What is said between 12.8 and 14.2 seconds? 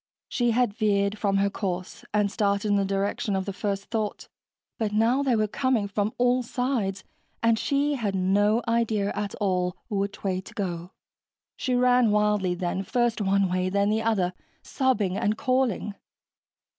first one way, then the